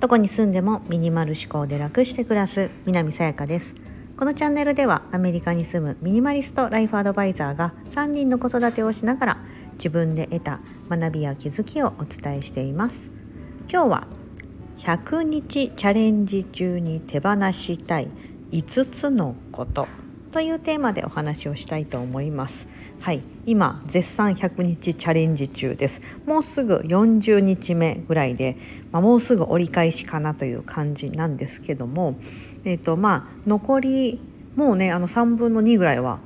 [0.00, 3.74] どこに住んでもミニマル思考で楽して暮らす南さやかです。
[4.16, 9.36] このチャンネルではアメリカに住むミニマリストライフアドバイザーが3人の子育てをしながら
[9.72, 13.10] 自分で得た学びや気づきをお伝えしています。
[13.68, 14.06] 今日は
[14.78, 18.08] 100日チャレンジ中に手放したい
[18.52, 20.05] 5つのこと。
[20.36, 22.66] というテーマでお話をしたいと思います。
[23.00, 23.22] はい。
[23.46, 26.02] 今絶賛100日チャレンジ中です。
[26.26, 28.58] もうすぐ40日目ぐらいで、
[28.92, 32.18] まあ、もうすぐ折り返しかなという感じなんですけども
[32.66, 34.20] えっ、ー、とまあ残り
[34.56, 36.18] もうねあの3分の2ぐらいは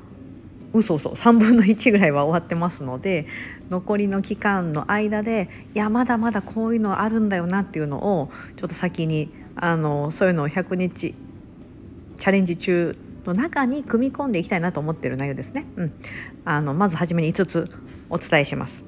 [0.72, 3.28] 嘘嘘3分の1ぐらいは終わってますので
[3.68, 11.14] 残りの期間の間でいやまだまだこういうのあるんだよなっていうのをちょっと先にあのそういうのを100日
[12.16, 15.66] チャレンジ中の中に組み込んでいきたいなと思っている内容ですね。
[15.76, 15.92] うん、
[16.44, 17.70] あのまず初めに5つ
[18.08, 18.84] お伝えします。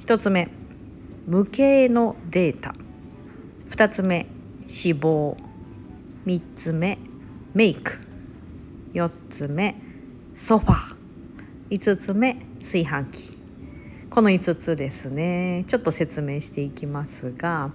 [0.00, 0.48] 1つ目
[1.26, 2.74] 無形のデータ。
[3.70, 4.26] 2つ目
[4.62, 5.36] 脂肪
[6.26, 6.98] 3つ目
[7.54, 7.98] メイク。
[8.94, 9.76] 4つ目
[10.36, 11.78] ソファー。
[11.78, 13.38] 5つ目炊飯器。
[14.10, 15.64] この5つですね。
[15.68, 17.70] ちょっと説明していきますが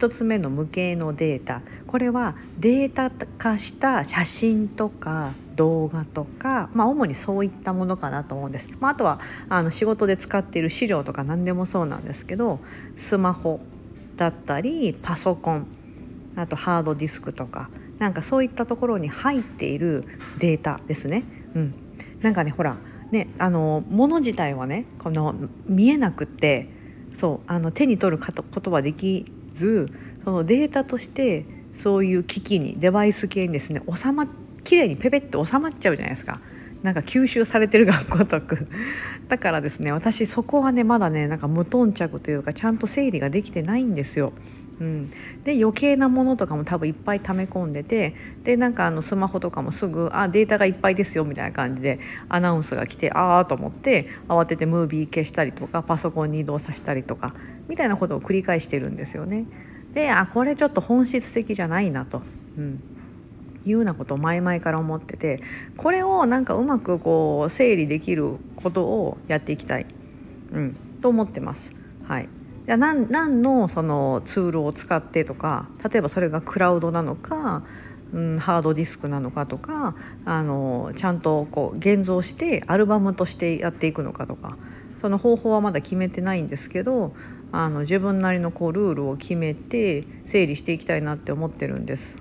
[0.00, 8.70] 1つ目の無形のデータこれはデータ化した写真とか動画とか、まあ、主にそういったものかなと思うんです。
[8.80, 9.20] まあ、あとは
[9.50, 12.60] あの仕事で使っている資料とか何でもそうなんですけど
[12.96, 13.60] スマホ
[14.16, 15.66] だったりパソコン
[16.34, 20.04] あとハードディスクとかなんかそういったところに入っている
[20.38, 21.24] データですね。
[21.54, 21.74] うん、
[22.22, 22.78] なんかねほら
[23.10, 25.34] ねあの物自体はねこの
[25.66, 26.70] 見えなくって
[27.12, 29.88] そうあの手に取ることはできず
[30.24, 34.26] そのデータとしてそういう機器にデバイス系にですね収ま
[34.64, 36.40] 綺麗にペペッと収まっちゃうじゃないですか。
[36.82, 38.66] なんか吸収されてる学校とく
[39.28, 44.32] だからですね私そこはねまだねなんか無頓着というかちゃんと整理ができてないんですよ。
[44.80, 45.10] うん、
[45.44, 48.14] で余計なものとかも多分いっぱい溜め込んでて
[48.44, 57.34] でなんかあのスマホとかもすぐ「あデータがいっぱいですよ」みたいな感じでアナウンスが来てああと思って慌ててムービー消したりとかパソコンに移動させたりとか
[57.70, 59.46] みたいなことを繰り返してるんですよね。
[59.94, 62.20] であこれちょっと本質的じゃないなと。
[62.58, 62.82] うん
[63.66, 65.38] いうようなことを前々から思ってて
[65.76, 69.86] これをなんかうまくこう整理できることをやっていきたい、
[70.52, 71.72] うん、と思ってます。
[72.08, 72.28] はい、
[72.64, 77.62] じゃあ何何のそのツールを使ってとか例えばそれがクラウドなのか、
[78.12, 79.94] うん、ハードディスクなのかとか
[80.24, 84.56] あのちゃんとこう現像してアルバムとしてやっていくのかとか
[85.00, 87.14] その方法はまだ決めてないんですけど
[87.52, 92.16] あの自分なりのこうルールを決めて整理していきたいなって思ってるんです。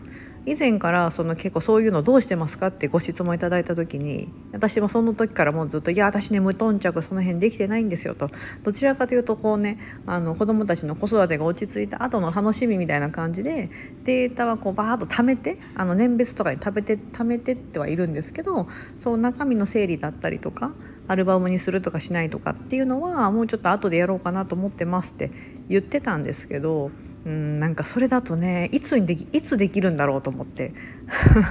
[0.46, 8.30] 以前からその結構そういうのどうしてますかってご質問いただいた時に私もその時からもうずっと「いや私ね無頓着その辺できてないんですよ」と。
[8.64, 13.70] どちらかというとこうねあの子どもたちの子育てが落ち着いた後の楽しみみたいな感じで
[14.04, 18.68] データはこうバーッと貯めてあの年別とかに食べて貯めてってはいるんですけど
[19.00, 20.72] そう中身の整理だったりとか
[21.08, 25.32] アルバムにするとかしないとかっていうのはもうちょっと後でやろうかなと思ってますって
[25.68, 26.92] 言ってたんですけど
[27.26, 30.74] うんなんかそれだとねいつにできいつできるんだろうと思って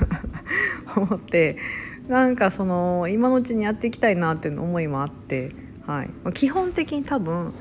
[0.96, 1.56] 思って
[2.08, 5.52] なんかその今のうちにやっていきたいなっていう思いもあって、
[5.86, 7.52] はい、基本的に多分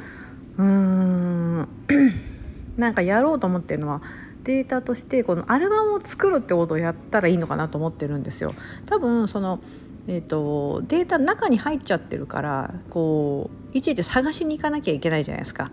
[0.58, 1.68] うーん
[2.78, 4.02] なんかやろうと思ってるのは
[4.44, 8.54] データとしてこのアルバムを作るってことをやったらいいのかなと思ってるんですよ。
[8.86, 9.60] 多分その
[10.10, 15.70] えーと、データの中に入っちゃってるからこういちいち探しに行かなきゃいけないじゃないですか。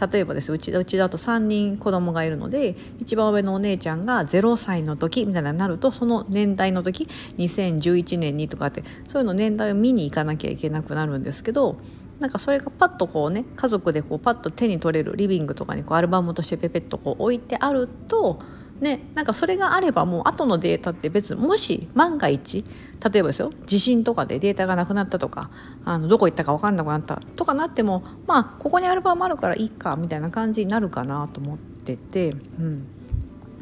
[0.00, 11.78] 例えばですうちうちだと3人子供がいるので一番上のお姉ちゃんが0歳の時みたいなになるとその年代の時2011年にとかってそういうの年代を見に行かなきゃいけなくなるんですけど
[12.20, 18.40] なんかそれがパッとこうね家族でこうパッと手に取れるリビングとかにこうアルバムとしてペペッとこう置いてあると
[18.80, 22.64] ね、なんかそれがあればもう後のデータって別もし万が一
[23.12, 25.50] 例えばですよ地震とかでデータがなくなったとか
[25.84, 32.30] あのどこ行ったか分かんなくなったとかなってもまあここにアルバムあるからいいかみたいな感じになるかなと思ってて。
[32.58, 32.86] うん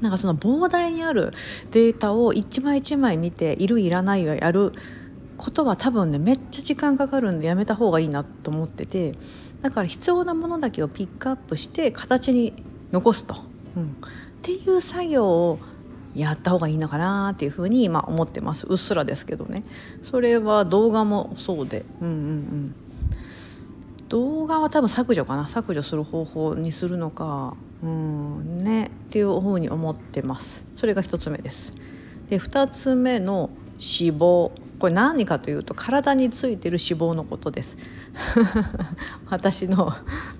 [0.00, 1.32] なんかその膨大にある
[1.70, 4.72] データを一枚一枚見ているいらないをやる
[5.36, 9.14] ことは多分ねめっちゃ時間かかるんでやめた方がいいなと思ってて
[9.62, 12.62] だから必要なものだけをピックアップして形に
[12.92, 13.36] 残すと、
[13.76, 13.96] うん、
[14.46, 15.58] っていう作業を
[16.14, 18.64] やった方がいいのかなっていうふうに今思ってます。
[18.68, 19.64] うっすらですけどね。
[20.08, 21.84] それは動画もそうで。
[22.00, 22.74] うんうんうん。
[24.08, 25.48] 動画は多分削除かな。
[25.48, 27.56] 削除する方法にするのか。
[27.82, 28.84] うんね。
[28.84, 30.64] っていうふうに思ってます。
[30.76, 31.72] それが1つ目です。
[32.28, 34.52] で2つ目の脂肪。
[34.78, 37.76] これ何かというと体についてる脂肪のことです。
[39.30, 39.92] 私の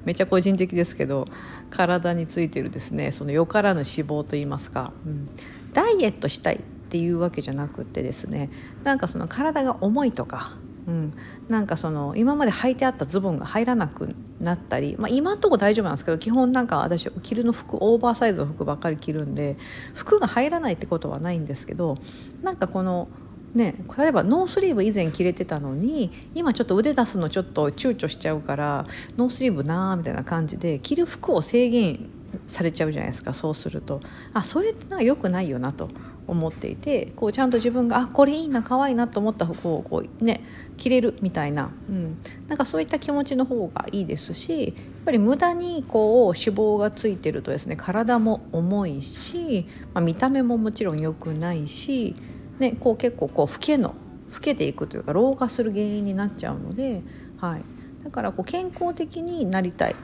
[0.04, 1.26] めちゃ個人的ですけど
[1.70, 3.12] 体についてるですね。
[3.12, 5.28] そのよからぬ脂肪といいますか、うん、
[5.72, 8.50] ダイエットしたいっていうわけじゃなくってですね。
[8.84, 10.58] なんかその体が重いとか。
[10.86, 11.12] うん、
[11.48, 19.56] なんかその今まで履いてあったズボンが入らなくなったり、まあ、今んとこ大丈夫なんですけど基本なんか私着るの服オーバーサイズの服ばっかり着るんで
[19.94, 21.96] 服が入らないってことはないんですけど
[22.42, 23.08] なんかこの
[23.56, 28.86] ね、例えばノースリーブ以前着れてたのに今ちょっと腕出すのちょっと躊躇しちゃうから
[29.16, 32.10] ノースリーブなーみたいな感じで着る服を制限
[32.44, 34.02] されちゃうじゃないですかそうすると。
[34.34, 35.88] あそれってなんか良くないよなと
[36.26, 40.42] 思っていてこうちゃんと自分があこれいいな可愛いなと思った服をこうね
[40.76, 42.18] 着れるみたいな、うん、
[42.48, 44.74] なんかそういった気持ちの方がいいですしやっ
[45.04, 52.14] ぱり無駄にこう脂肪がついてるとですね体も重いし、まあ、見た目ももちろん良くないし
[52.58, 53.94] ね、こう結構こう老けの
[54.32, 57.02] 老けていくというか老化する原因になっちゃうので、
[57.38, 57.62] はい、
[58.04, 59.96] だからこう健康的になりたい、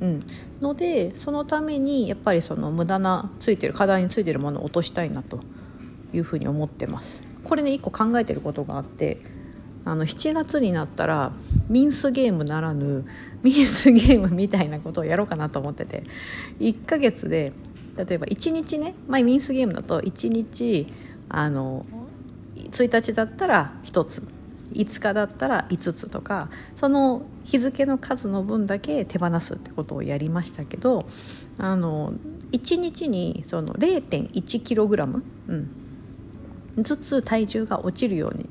[0.00, 0.22] うん、
[0.60, 5.40] のでそのためにやっぱりその無駄なついてる課題についてるものを落としたいなと
[6.12, 7.22] いうふうに思ってます。
[7.44, 9.18] これね一個考えてることがあって
[9.84, 11.32] あの7月になったら
[11.68, 13.06] ミンスゲームならぬ
[13.42, 16.04] ミンスゲームみたいなことをやろうかなと思ってて
[16.58, 17.52] 1ヶ月で
[17.96, 20.86] 例えば1日ね前ミンスゲームだと1日
[21.28, 21.86] あの
[22.70, 24.22] 1日だったら1つ
[24.72, 31.06] 5日だったら5つとかその日付の数の分だけ手放すってことをやりましたけど
[31.58, 32.12] あの
[32.52, 38.48] 1日にその 0.1kg、うん、ずつ体重が落ちるように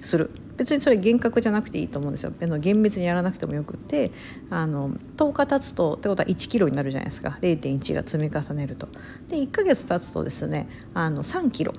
[0.00, 0.30] する。
[0.56, 2.32] 別にそれ厳格じゃなくていいと思うんですよ。
[2.58, 4.10] 厳密にやらなくてもよくって
[4.48, 7.36] あの10日経つとってことは1キロになるじゃないですか。
[7.42, 8.88] 0.1が積み重ねると。
[9.28, 11.74] で1ヶ月経つとですねあの3キロ。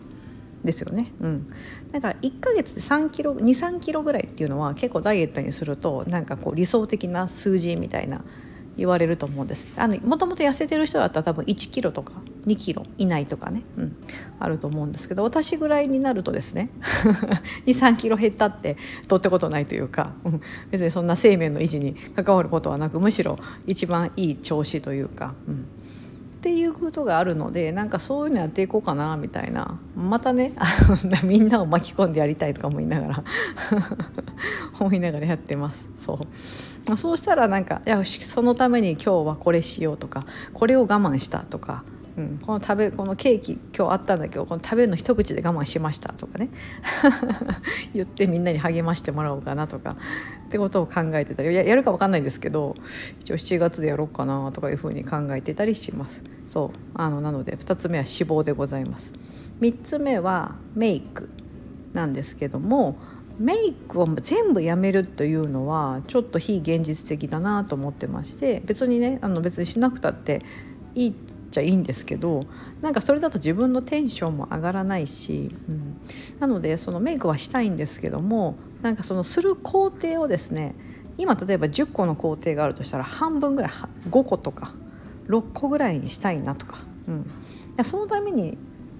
[0.63, 1.53] ですよね、うん、
[1.91, 8.23] だから1ヶ月で3キロ23キロぐらいっていうのは結構ダイエットにするとなんかこう理想的な数字みたいな
[8.77, 9.65] 言われると思うんです。
[9.75, 12.13] あのもともと痩せてる人だったら多分1キロとか
[12.45, 13.97] 2キロ以内とかね、うん、
[14.39, 16.69] あると思うんですけど私ぐらいになるとですね
[17.65, 18.77] 23キロ減ったって
[19.07, 25.65] とってことないというか、うん、別にそんな生命の維持に関わることはなくむしろ一番いい調子というか、うん、
[26.37, 29.79] っていうことがあるのでなんかそういうのやっていこうかなみたいな。
[29.95, 30.53] またね
[31.23, 33.23] みんなを巻き込んでやりたいとか思いながら
[34.79, 35.87] 思いながらやってます。
[35.97, 36.19] そ
[36.91, 36.97] う。
[36.97, 41.83] そうしたらなんかいやそのために今日はこれしようとかこれを我慢したとか
[42.17, 46.49] うん、この食べこのケーキ今日あったんだけどこの食べるの一口で我慢しましたとかね
[47.93, 49.95] 言ってみんなに励ましてもらおうかなとか
[50.47, 52.75] ってことを考えてたりややるか分かんないですけど
[53.19, 56.23] 一応7月でやろうかなとかいうふうに考えてたりします。
[56.49, 59.13] そうあのなので2つ目は脂肪でございます。
[59.61, 61.29] 3つ目はメイク
[61.93, 62.97] なんですけども
[63.37, 70.41] メイクを全部やめるというのはちょっと非現実的だなと思ってまして別にねあの別にしなくたって
[70.95, 71.15] いい
[71.49, 72.43] ちゃいいんですけど
[72.81, 75.99] なんかそれだと自分のテンションも上がらないし、うん、
[76.39, 80.75] なのでそのメイクはしたいんですけどもなんかそのする工程をですね
[81.17, 83.71] 今例えば10個の工程があるとしたら半分ぐらい
[84.09, 84.73] 5個とか
[85.27, 87.25] 6個ぐらいにしたいなとか、うん、
[87.83, 88.57] そのために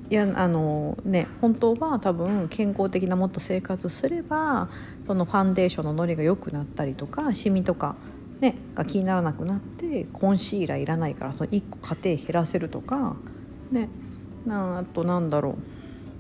[0.10, 4.70] いやあのね本当は多分健康的なもっと生活すれば
[5.06, 7.96] そのファンデーションののりが良くなったりとかシミとか
[8.40, 13.16] ね、が気にならなくなってコンシーラーいらないからその1個家庭減らせるとか、
[13.72, 13.90] ね、
[14.46, 15.56] なあとなんだろう。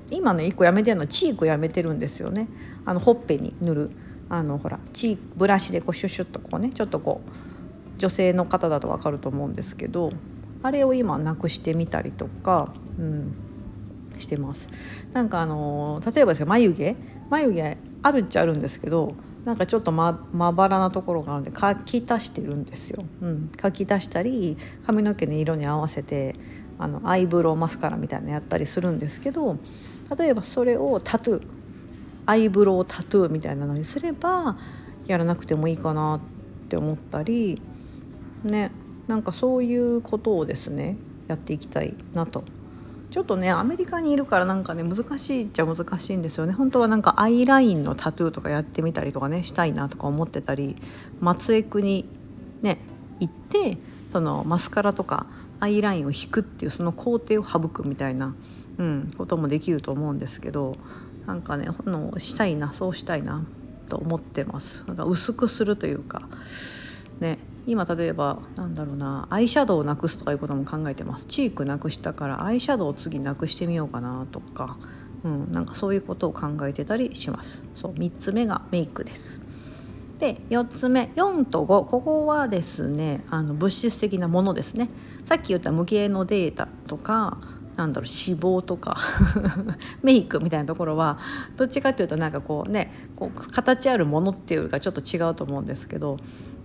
[0.10, 2.48] 今ね1個やめてるのはチークやめてるんですよね。
[2.86, 3.92] あのほっぺに塗る。
[4.30, 10.12] あのほらチークブラシでこうシュシュッとこうねちょっとこう女性の方だと分かると思うんですけど
[10.64, 13.34] あれを今なくしてみたりとか、うん、
[14.18, 14.70] してます。
[15.14, 16.96] なんかあの例えばですけど眉毛。
[17.30, 19.14] 眉毛あるっちゃあるんですけど
[19.46, 26.36] なんかちょっとままばらなところがあるんで書き足してるんですよ、うん、書き足したり髪の毛の色に合わせて
[26.80, 29.58] あのアイブロウマスカラみたいなのやったりするんですけど
[30.18, 31.48] 例えばそれをタトゥー
[32.26, 34.58] アイブロウタトゥーみたいなのにすれば
[35.08, 37.62] やらなくてもいいかなって思ったり
[38.44, 38.72] ね
[39.08, 42.44] なんかそういうことをですねやっていきたいなと。
[43.10, 50.76] ちょっとねアメリカにいるからなんかね難しいっちゃ難しいんですよね本当はなんかアイラインのタトゥーとかやってみたりとかねしたいなとか思ってたり
[51.22, 52.06] 松江区に
[52.62, 52.80] ね
[53.20, 53.78] 行って
[54.12, 55.28] そのマスカラとか
[55.60, 58.36] アイラインを引くっていうその工程を省くみたいな、
[58.78, 60.76] うん、こともできると思うんですけど
[61.26, 63.46] なんかねのしたいなそうしたいな
[63.90, 64.84] と思ってます。
[64.86, 66.28] なんか薄くするというか
[67.68, 71.26] 今例えばなんだろうなアイシャドウをなくすとかいうことも考えてます。
[71.26, 74.78] チークなくしたからアイシャドウを次なくしてみようかなとか、
[75.26, 77.62] うん、なんかそういうことを考えてたりします。
[77.76, 79.42] そう3つ目がメイクです。
[80.20, 84.90] で4つ目4と5ここはですねあの物質的なものですね。
[85.26, 87.38] さっき言った無形のデータとか
[87.76, 88.98] なんだろう脂肪とか
[90.02, 91.20] メイクみたいなところは
[91.58, 96.18] どっちかっていうとなんかこうねこう形あるものっていうかちょっと違うと思うんですけど、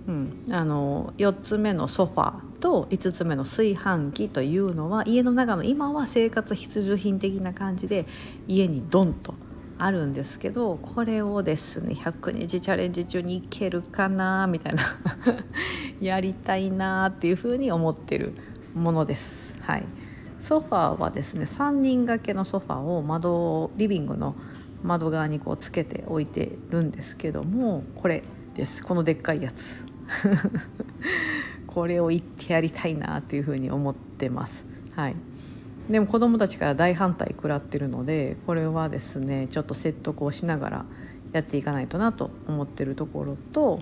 [0.09, 8.07] うん、あの4つ目のソファーと5つ目の炊飯器というのは家の中の今は生活必需品的な感じで
[8.49, 9.35] 家にドンと
[9.79, 14.83] あるんですけどこれをですね100日チャレンジ中にいけるかなみたいな
[16.01, 18.33] やりたいなっていうふうに思ってる
[18.75, 19.55] ものです。
[19.61, 19.85] はい。
[20.41, 24.35] ソファーはですね3人掛けのソファーを窓リビングの
[24.83, 28.23] 窓側にこうつけておいてるんですけどもこれ
[28.55, 28.85] です。
[28.85, 29.92] このでっかいやつ。
[31.67, 34.67] これを言ってやりたいなっていうふうに思ってます。
[34.95, 35.17] はい、
[35.89, 40.85] でも子どもたちから大反対食らってるのでこれはですねちょっと説得をしながら
[41.33, 43.81] やっていかないとなと思ってるところと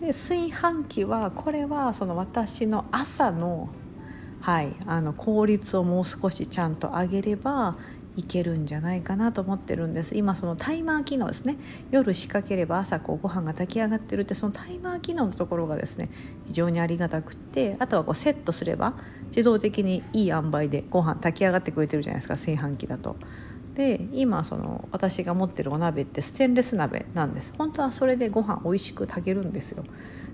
[0.00, 3.68] で炊飯器はこれはその私の朝の
[4.40, 7.76] はい、あの効率をもう少しちゃんと上げれば
[8.18, 10.16] いけるんじゃないかなと思ってるんです。
[10.16, 11.56] 今そのタイマー機能ですね。
[11.92, 16.10] 夜仕掛ければ朝こうご飯が炊き上がってるってそのタイマー機能のところがですね
[16.48, 18.94] 非常にありがたくってあとはこうセットすれば
[19.28, 22.34] 自動的にいい塩梅でご飯炊き上がってくれてるじゃないですか。
[22.34, 23.14] 炊飯器だと。
[23.76, 27.52] で今その私が持ってるお鍋ってステンレス鍋なんです。
[27.56, 29.84] 本当はそれでご飯美味しく炊けるんですよ。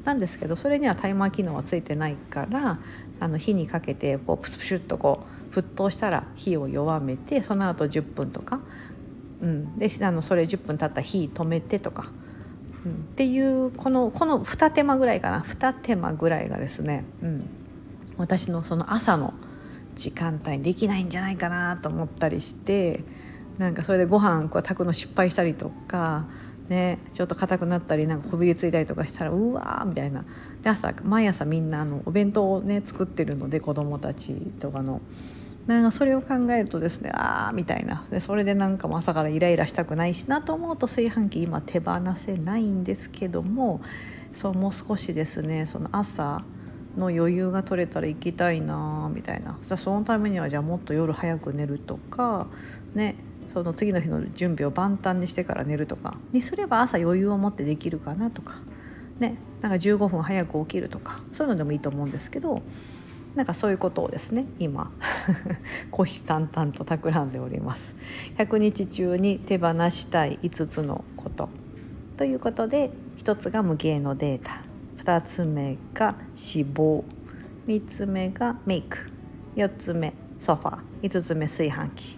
[0.05, 2.79] なんですけどそれにはタイマー機能はついてないから
[3.21, 8.61] あの火にかけてこうプシュプシュッとこう沸騰したら火を弱めてその後10分とか、
[9.41, 12.11] うん、であのそれ10分経ったら火止めてとか、
[12.85, 15.41] うん、っていうこのこの2手間ぐらいかな。
[15.41, 17.49] 2手間ぐらいがですね、うん、
[18.17, 19.35] 私のその朝の
[19.95, 23.05] 時間帯できないんじゃないかなと思ったりして
[23.59, 26.25] なんかそれでご飯こう炊くの失敗したりとか
[26.69, 30.25] ね、ちょっと硬くなったりなんかこびりついたりとかしたらうわーみたいな。
[30.63, 35.01] で朝毎朝みんなあのお弁当をね作ってるので子供たちとかの。
[35.67, 38.05] なんかそれを考えるとですねああみたいな。
[38.11, 43.81] でそれでなんかも朝からイライラしたくないしなと思うと炊飯器今手放せないんですけども
[44.33, 46.43] そうもう少しですねその朝
[46.99, 49.59] の余裕が取れたら行きたいなみたいな。
[49.63, 52.47] そのためにはじゃあもっと夜早く寝るとか
[52.95, 53.17] ね
[53.53, 56.17] その次の日の準備を万端にしてから寝るとか。
[56.33, 58.57] にすれば朝余裕を持ってできるかなとか。
[59.19, 61.21] ねなんか15分早く起きるとか。
[61.33, 62.63] そういうのでもいいと思うんですけど
[63.35, 64.93] なんかそういうことをですね今
[65.91, 67.95] 虎視眈々と企んでおります。
[68.39, 71.49] 100日中に手放したい5つのこと
[72.17, 74.63] ということで1つが無形のデータ。
[74.99, 77.05] 2つ目が脂肪
[77.67, 79.11] 3つ目がメイク。
[79.57, 81.09] 4つ目ソファー。
[81.09, 82.17] 5つ目炊飯器。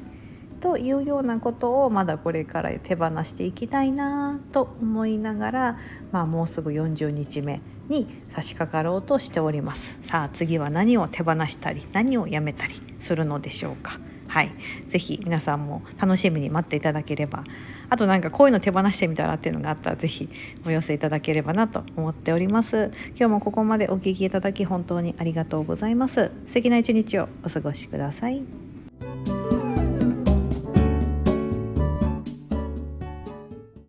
[0.61, 5.79] というようなことをまだこれから手放していきたいなと思いながら、
[6.13, 7.61] まあ、もうすぐ40日目。
[7.89, 9.97] に差し掛かろうとしております。
[10.05, 13.99] さあ次は何を手放したり何をやめたりするのでしょうか。
[14.29, 14.53] はい、
[14.89, 17.45] ぜひ皆さんも楽しみに待っていただければ。
[17.89, 20.29] あとなんかこういうの手放してみたらっていうのがあったら是非
[20.67, 22.91] お寄せいただければなと思っております。
[23.11, 26.33] 今日もここまでお聴きいただき本当にありがとうございます。
[26.47, 28.66] 素敵な一日をお過ごしください。